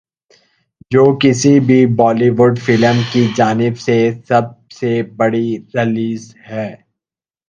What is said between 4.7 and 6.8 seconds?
سے بڑی ریلیز ہے